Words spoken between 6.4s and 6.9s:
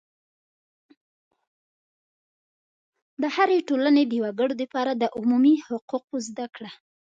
کړه